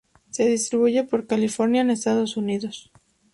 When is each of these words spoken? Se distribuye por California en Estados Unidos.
Se 0.31 0.47
distribuye 0.47 1.03
por 1.03 1.27
California 1.27 1.81
en 1.81 1.91
Estados 1.91 2.35
Unidos. 2.35 2.91